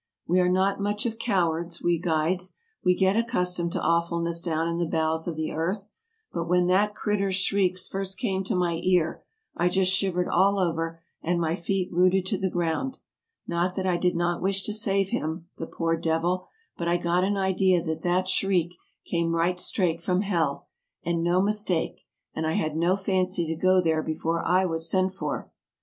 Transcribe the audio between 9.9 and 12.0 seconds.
shivered all over and my feet